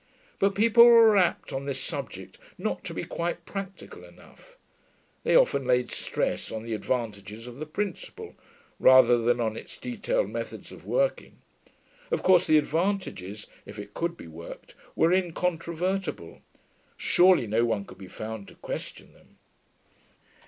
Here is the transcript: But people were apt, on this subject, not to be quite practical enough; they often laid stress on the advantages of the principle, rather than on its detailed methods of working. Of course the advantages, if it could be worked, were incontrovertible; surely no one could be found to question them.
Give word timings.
But 0.39 0.55
people 0.55 0.83
were 0.83 1.15
apt, 1.15 1.53
on 1.53 1.65
this 1.67 1.79
subject, 1.79 2.39
not 2.57 2.83
to 2.85 2.93
be 2.95 3.03
quite 3.03 3.45
practical 3.45 4.03
enough; 4.03 4.57
they 5.23 5.35
often 5.35 5.65
laid 5.67 5.91
stress 5.91 6.51
on 6.51 6.63
the 6.63 6.73
advantages 6.73 7.45
of 7.45 7.57
the 7.59 7.67
principle, 7.67 8.33
rather 8.79 9.19
than 9.19 9.39
on 9.39 9.55
its 9.55 9.77
detailed 9.77 10.31
methods 10.31 10.71
of 10.71 10.87
working. 10.87 11.37
Of 12.09 12.23
course 12.23 12.47
the 12.47 12.57
advantages, 12.57 13.45
if 13.67 13.77
it 13.77 13.93
could 13.93 14.17
be 14.17 14.27
worked, 14.27 14.73
were 14.95 15.13
incontrovertible; 15.13 16.41
surely 16.97 17.45
no 17.45 17.63
one 17.65 17.85
could 17.85 17.99
be 17.99 18.07
found 18.07 18.47
to 18.47 18.55
question 18.55 19.13
them. 19.13 19.37